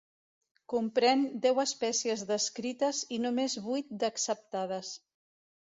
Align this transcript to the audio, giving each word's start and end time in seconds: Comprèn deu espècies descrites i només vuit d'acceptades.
Comprèn 0.71 1.21
deu 1.43 1.61
espècies 1.65 2.25
descrites 2.33 3.03
i 3.19 3.21
només 3.29 3.59
vuit 3.69 3.95
d'acceptades. 4.05 4.93